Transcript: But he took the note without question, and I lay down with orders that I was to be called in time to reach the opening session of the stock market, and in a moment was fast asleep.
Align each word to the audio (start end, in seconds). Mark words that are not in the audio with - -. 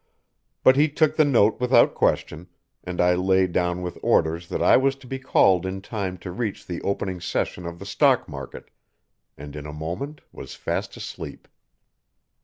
But 0.63 0.77
he 0.77 0.89
took 0.89 1.15
the 1.15 1.23
note 1.23 1.59
without 1.59 1.93
question, 1.93 2.47
and 2.83 2.99
I 2.99 3.13
lay 3.13 3.45
down 3.45 3.83
with 3.83 3.99
orders 4.01 4.49
that 4.49 4.59
I 4.59 4.75
was 4.75 4.95
to 4.95 5.05
be 5.05 5.19
called 5.19 5.63
in 5.63 5.79
time 5.79 6.17
to 6.25 6.31
reach 6.31 6.65
the 6.65 6.81
opening 6.81 7.21
session 7.21 7.67
of 7.67 7.77
the 7.77 7.85
stock 7.85 8.27
market, 8.27 8.71
and 9.37 9.55
in 9.55 9.67
a 9.67 9.73
moment 9.73 10.21
was 10.31 10.55
fast 10.55 10.97
asleep. 10.97 11.47